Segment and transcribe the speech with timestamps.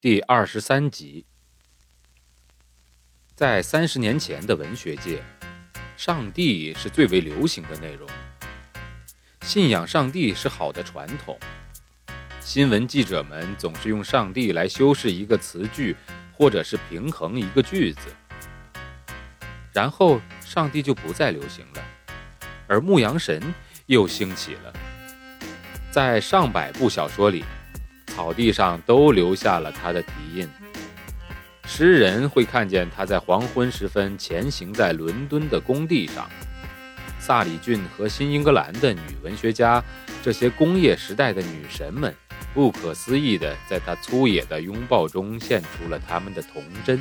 [0.00, 1.26] 第二十三集，
[3.34, 5.20] 在三十年前的文学界。
[5.96, 8.08] 上帝是最为流行的内容。
[9.42, 11.36] 信仰上帝是好的传统。
[12.40, 15.96] 新闻记者们总是用上帝来修饰一个词句，
[16.32, 18.14] 或者是平衡一个句子，
[19.72, 21.82] 然后上帝就不再流行了，
[22.68, 23.52] 而牧羊神
[23.86, 24.72] 又兴起了。
[25.90, 27.44] 在上百部小说里，
[28.18, 30.48] 草地上都留下了他的蹄印。
[31.64, 36.28] 诗人会看见他在黄昏时分前行在伦敦的工地上，
[37.20, 39.80] 萨里郡和新英格兰的女文学家，
[40.20, 42.12] 这些工业时代的女神们，
[42.52, 47.00] 不可思议地在他粗野的拥抱中献出了他们的童真。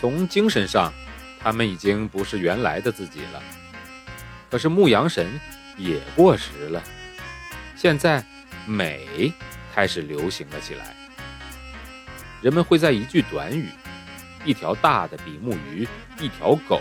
[0.00, 0.90] 从精神上，
[1.38, 3.42] 他们已经不是原来的自己了。
[4.50, 5.38] 可是牧羊神
[5.76, 6.82] 也过时了，
[7.76, 8.24] 现在
[8.68, 9.32] 美
[9.74, 10.94] 开始流行了起来。
[12.42, 13.70] 人们会在一句短语、
[14.44, 15.88] 一条大的比目鱼、
[16.20, 16.80] 一条狗、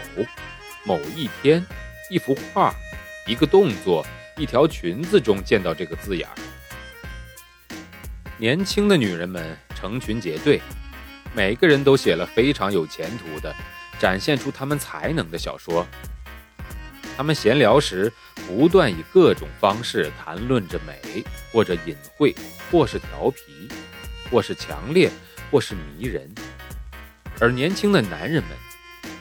[0.84, 1.66] 某一天、
[2.12, 2.76] 一幅画、
[3.26, 6.36] 一个动作、一条裙子中见到这个字眼儿。
[8.38, 10.62] 年轻的女人们成群结队，
[11.34, 13.56] 每个人都写了非常有前途的、
[13.98, 15.88] 展现出他们才能的小说。
[17.18, 18.10] 他们闲聊时
[18.48, 22.34] 不断以各种方式谈论着美，或者隐晦，
[22.72, 23.68] 或是调皮，
[24.32, 25.12] 或是强烈。
[25.50, 26.30] 或是迷人，
[27.40, 28.52] 而年轻的男人们，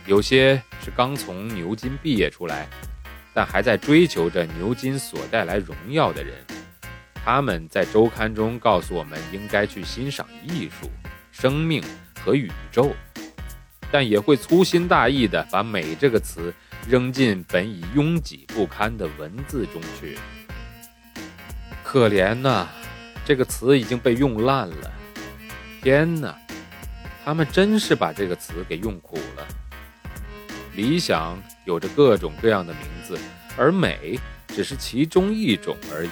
[0.07, 2.67] 有些是刚从牛津毕业出来，
[3.33, 6.35] 但还在追求着牛津所带来荣耀的人。
[7.15, 10.91] 他们在周刊中告诉我们应该去欣赏艺术、
[11.31, 11.81] 生命
[12.25, 12.93] 和宇宙，
[13.93, 16.53] 但也会粗心大意地把“美”这个词
[16.89, 20.17] 扔进本已拥挤不堪的文字中去。
[21.83, 22.69] 可怜呐，
[23.25, 24.93] 这个词已经被用烂了。
[25.83, 26.37] 天哪，
[27.25, 29.47] 他们真是把这个词给用苦了。
[30.75, 33.19] 理想有着各种各样的名字，
[33.57, 36.11] 而美只是其中一种而已。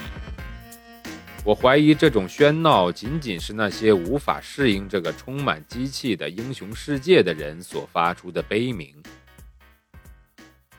[1.43, 8.91] 我怀疑这种喧闹仅仅是那些无法适应这个充满机器的英雄世界的人所发出的悲鸣。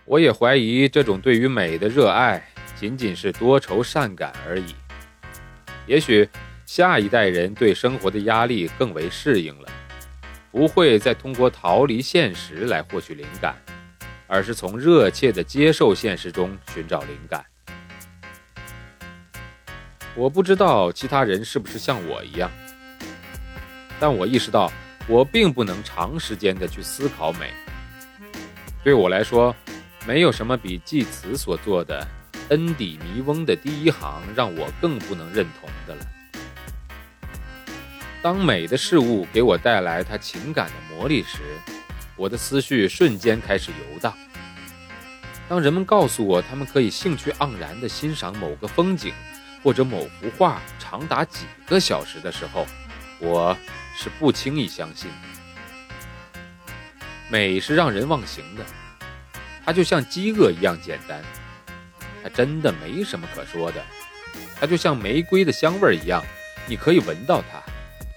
[0.06, 2.42] 我也怀疑这种对于美的热爱
[2.74, 4.74] 仅仅是多愁善感而已。
[5.86, 6.28] 也许。
[6.66, 9.68] 下一代人对生活的压力更为适应了，
[10.50, 13.54] 不会再通过逃离现实来获取灵感，
[14.26, 17.46] 而是从热切的接受现实中寻找灵感。
[20.16, 22.50] 我不知道其他人是不是像我一样，
[24.00, 24.68] 但我意识到
[25.06, 27.52] 我并不能长时间的去思考美。
[28.82, 29.54] 对我来说，
[30.06, 32.06] 没有什么比济慈所做的
[32.50, 36.06] 《恩底弥翁》的第一行让我更不能认同的了。
[38.22, 41.38] 当美的事物给我带来它情感的魔力时，
[42.14, 44.14] 我的思绪瞬间开始游荡。
[45.48, 49.12] 当人们告诉我他们可以兴趣盎然地欣赏某个风景
[49.62, 52.64] 或者某幅画长达几个小时的时候，
[53.18, 53.56] 我
[53.96, 56.38] 是不轻易相信的。
[57.28, 58.64] 美是让人忘形的，
[59.66, 61.20] 它就像饥饿一样简单，
[62.22, 63.82] 它真的没什么可说的。
[64.58, 66.24] 它就像玫瑰的香味一样，
[66.66, 67.60] 你可以闻到它。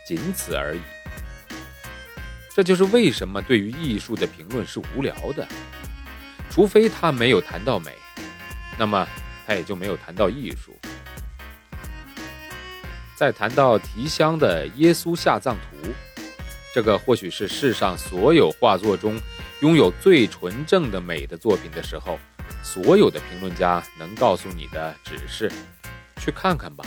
[0.07, 0.79] 仅此而已。
[2.55, 5.47] 这就是为什么对于艺术的评论是无聊的，
[6.49, 7.93] 除非他没有谈到美，
[8.77, 9.07] 那么
[9.45, 10.77] 他也就没有谈到艺术。
[13.15, 15.89] 在谈到提香的《耶稣下葬图》，
[16.73, 19.19] 这个或许是世上所有画作中
[19.61, 22.17] 拥有最纯正的美的作品的时候，
[22.63, 25.51] 所有的评论家能告诉你的只是：
[26.17, 26.85] 去看看吧。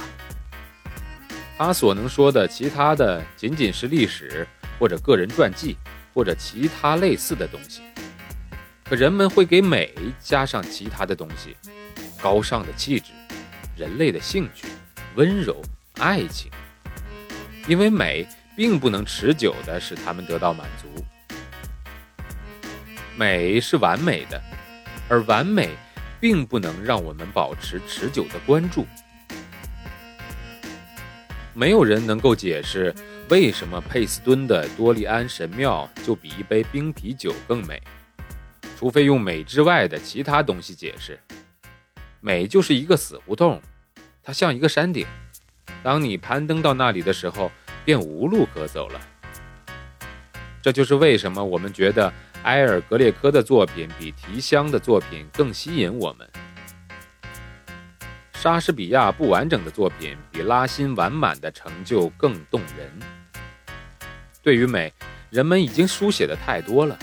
[1.58, 4.46] 他所能说的其他的，仅仅是历史
[4.78, 5.76] 或者个人传记，
[6.14, 7.82] 或者其他类似的东西。
[8.84, 11.54] 可人们会给美加上其他的东西：
[12.22, 13.12] 高尚的气质、
[13.76, 14.66] 人类的兴趣、
[15.14, 15.60] 温柔、
[15.98, 16.50] 爱情。
[17.68, 18.26] 因为美
[18.56, 21.04] 并不能持久地使他们得到满足。
[23.22, 24.42] 美是完美的，
[25.08, 25.70] 而完美
[26.19, 28.84] 并不能让我们保持持久的关注。
[31.54, 32.92] 没有人能够解释
[33.28, 37.80] 为什么佩斯敦的多利安神庙就比一杯冰啤酒更美，
[38.76, 41.16] 除非用美之外的其他东西解释。
[42.20, 43.62] 美就是一个死胡同，
[44.20, 45.06] 它像一个山顶，
[45.84, 47.52] 当你攀登到那里的时候，
[47.84, 49.00] 便无路可走了。
[50.60, 52.12] 这就是为什么我们觉得
[52.44, 56.28] 埃尔格列科的作品比提香的作品更吸引我们。
[58.34, 62.90] 莎士比亚不完整的作品比拉辛完满的成就更动人。
[64.42, 64.92] 对于美，
[65.30, 66.98] 人们已经书写的太多了，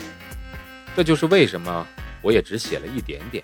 [0.96, 1.88] 这就是为什么
[2.22, 3.42] 我也只写了一点点。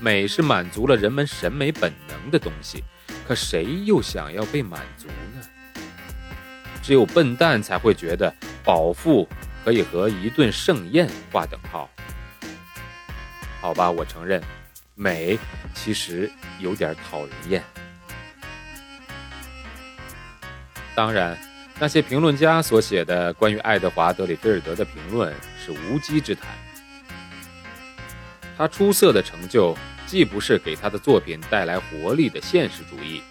[0.00, 2.82] 美是满足了人们审美本能的东西，
[3.28, 5.82] 可谁又想要被满足呢？
[6.82, 9.28] 只有笨蛋才会觉得饱腹
[9.64, 11.88] 可以和一顿盛宴划等号。
[13.60, 14.42] 好吧，我承认。
[14.94, 15.38] 美
[15.74, 17.62] 其实有点讨人厌。
[20.94, 21.38] 当然，
[21.78, 26.46] 那些评论家所写的关于爱德华·德里菲尔德的评论是无稽之谈。
[28.58, 29.74] 他出色的成就，
[30.06, 33.22] 既不是给他的作品带来活力的现实主义，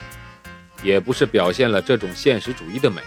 [0.81, 3.04] 也不是表现了这种现实主义的美，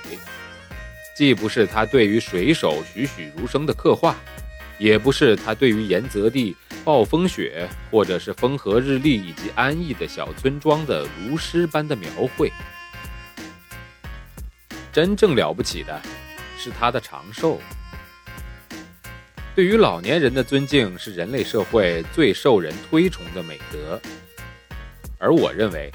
[1.15, 4.17] 既不是他对于水手栩栩如生的刻画，
[4.79, 6.57] 也不是他对于岩泽地。
[6.85, 12.51] 暴风雪，或者是风和日丽以及安逸的小村庄的如诗般的描绘。
[14.93, 16.03] 真正了不起的，
[16.59, 17.61] 是他的长寿。
[19.55, 24.01] 对于老年人的尊敬是人类社会最受人推崇的美德，
[25.19, 25.89] 而我认为，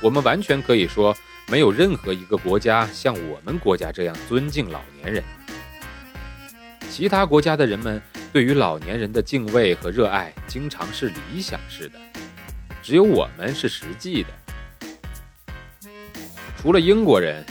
[0.00, 1.16] 我们完全可以说，
[1.48, 5.22] 没有任何一个国家像我们国家这样尊敬老年人。
[6.90, 8.02] 其他国家的人们。
[8.32, 11.98] 对于老年人的敬畏和热爱，经常是理想式的；
[12.82, 14.28] 只有我们是实际的。
[16.58, 17.42] 除了英国人，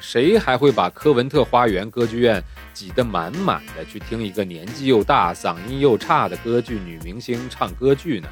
[0.00, 2.40] 谁还会把科文特花园歌剧院
[2.72, 8.28] 挤得满满的去听一个年纪又大、嗓音又差的歌剧女明星唱歌剧呢？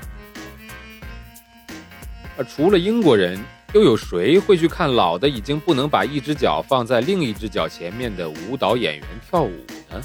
[2.39, 3.37] 而除了英国人，
[3.73, 10.03] 又有谁会去看老的已经不能把一只脚放在另一只脚前面的舞蹈演员跳舞呢？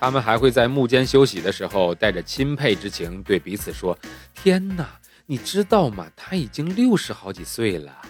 [0.00, 3.96] 他们还会在幕间休息的时候，带着钦佩之情对彼此说
[4.34, 4.88] ：“天哪，
[5.26, 6.08] 你知道吗？
[6.16, 8.02] 他已经六十好几岁了。”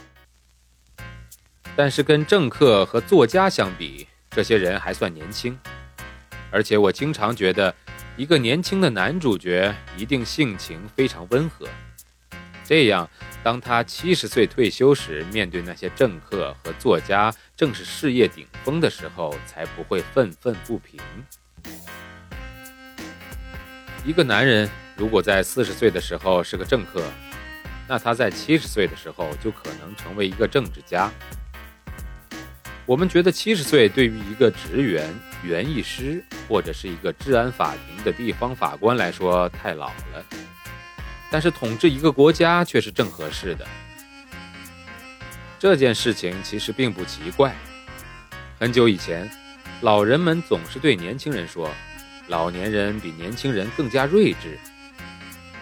[1.76, 5.58] 但是跟政客和作家相比，这些人还算年轻。
[6.50, 7.74] 而且我经常觉得，
[8.16, 11.68] 一个年轻的男主角一定性情非常温和。
[12.68, 13.08] 这样，
[13.42, 21.00] 当他七十岁退休时，面对那些政客和作家正是事业顶峰的时候，才不会愤愤不平。
[24.04, 24.68] 一个男人
[24.98, 27.02] 如果在四十岁的时候是个政客，
[27.88, 31.10] 那他在七十岁的时候就可能成为一个政治家。
[32.84, 35.08] 我们觉得七十岁对于一个职员、
[35.42, 40.24] 园艺师或者是一个治安法庭的地方法官来说太老了，
[41.30, 43.66] 但是统治一个国家却是正合适的。
[45.58, 47.54] 这件事情其实并不奇怪。
[48.58, 49.30] 很久以前，
[49.82, 51.70] 老人们总是对年轻人说。
[52.30, 54.58] 老年人比年轻人更加睿智，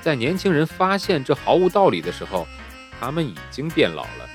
[0.03, 2.45] 在年轻人发现这毫无道理的时候，
[2.99, 4.29] 他们已经变老了。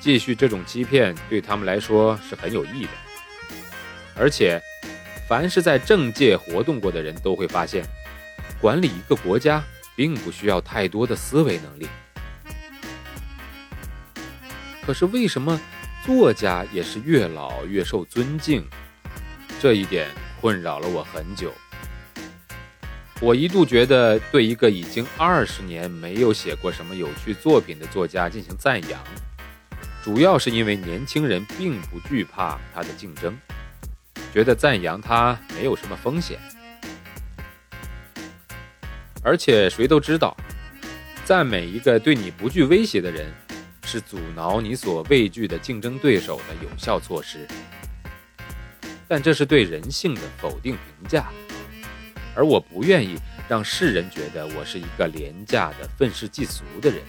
[0.00, 2.90] 继续这种欺骗对他们来说是很有益的。
[4.16, 4.60] 而且，
[5.28, 7.84] 凡是在政界活动过的人都会发现，
[8.60, 9.62] 管理一个国家
[9.96, 11.88] 并不需要太多的思维能力。
[14.86, 15.60] 可是为什么
[16.04, 18.64] 作家也是越老越受尊敬？
[19.60, 20.08] 这一点。
[20.38, 21.50] 困扰了我很久。
[23.20, 29.02] 我一度觉得对一个已经二十年没有写过什么有趣作品的作家进行赞扬，
[30.04, 33.36] 主要是因为年轻人并不惧怕他的竞争，
[34.32, 36.38] 觉得赞扬他没有什么风险。
[39.26, 40.36] 而且谁都知道，
[41.24, 43.26] 赞美一个对你不具威胁的人，
[43.84, 47.44] 是阻挠你所畏惧的竞争对手的有效措施。
[49.08, 51.26] 但这是对人性的否定评价，
[52.36, 53.18] 而我不愿意
[53.48, 57.00] 让世人觉得我是一个廉价的愤世嫉俗的人。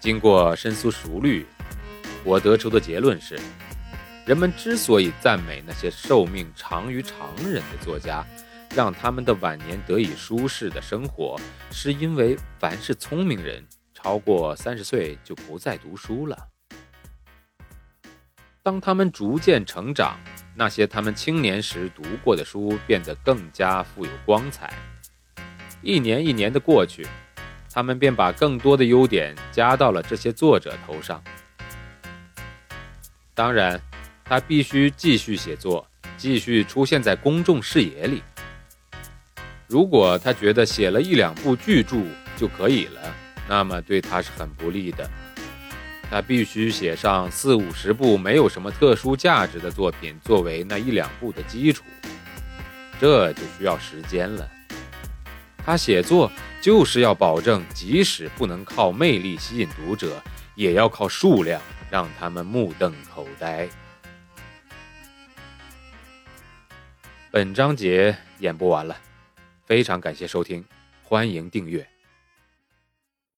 [0.00, 1.46] 经过深思熟虑，
[2.24, 3.38] 我得出的结论是：
[4.26, 8.26] 人们之所以赞美那些寿命长于常人的作家，
[8.74, 11.38] 让他们的晚年得以舒适的生活，
[11.70, 13.64] 是因为凡是聪明人
[13.94, 16.48] 超过三十岁就不再读书了。
[18.62, 20.18] 当他们逐渐成长，
[20.56, 24.72] 那些他们青年时读过的书变得更加富有光彩。
[25.82, 27.06] 一年一年的过去，
[27.70, 31.22] 他们便把更多的优点加到了这些作者头上。
[33.34, 33.80] 当然，
[34.24, 38.22] 他必须继续写作，继续出现在公众视野里。
[39.74, 41.96] 如果他觉得写了一两部巨著
[42.36, 43.12] 就可以了，
[43.48, 45.10] 那么对他是很不利的。
[46.08, 51.82] 他必须写上四五十部没有什么特殊价值的作品作为那一两部的基础，
[53.00, 54.48] 这就需要时间了。
[55.66, 60.22] 他写作就是要保证，即使不能靠魅力吸引读者，
[60.54, 63.68] 也要靠数量让他们目瞪口呆。
[67.32, 68.96] 本章节演播完了，
[69.64, 70.64] 非常感谢收听，
[71.02, 71.93] 欢迎订阅。